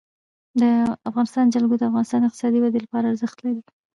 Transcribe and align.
د 0.61 0.63
افغانستان 1.09 1.45
جلکو 1.53 1.75
د 1.77 1.83
افغانستان 1.89 2.19
د 2.21 2.25
اقتصادي 2.27 2.59
ودې 2.61 2.79
لپاره 2.85 3.05
ارزښت 3.11 3.37
لري. 3.45 3.61